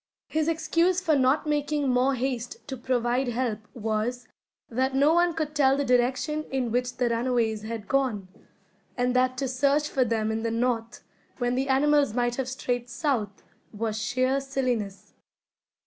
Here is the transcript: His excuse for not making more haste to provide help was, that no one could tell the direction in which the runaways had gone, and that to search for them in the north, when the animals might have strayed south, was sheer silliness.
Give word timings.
His 0.29 0.47
excuse 0.47 0.99
for 0.99 1.15
not 1.15 1.45
making 1.45 1.87
more 1.87 2.15
haste 2.15 2.67
to 2.67 2.75
provide 2.75 3.27
help 3.27 3.59
was, 3.75 4.27
that 4.67 4.95
no 4.95 5.13
one 5.13 5.35
could 5.35 5.53
tell 5.53 5.77
the 5.77 5.85
direction 5.85 6.45
in 6.45 6.71
which 6.71 6.97
the 6.97 7.07
runaways 7.07 7.61
had 7.61 7.87
gone, 7.87 8.27
and 8.97 9.15
that 9.15 9.37
to 9.37 9.47
search 9.47 9.87
for 9.87 10.03
them 10.03 10.31
in 10.31 10.41
the 10.41 10.49
north, 10.49 11.03
when 11.37 11.53
the 11.53 11.69
animals 11.69 12.15
might 12.15 12.37
have 12.37 12.49
strayed 12.49 12.89
south, 12.89 13.43
was 13.73 13.95
sheer 14.01 14.39
silliness. 14.41 15.13